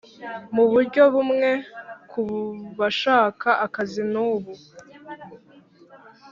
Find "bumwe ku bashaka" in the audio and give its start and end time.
1.13-3.49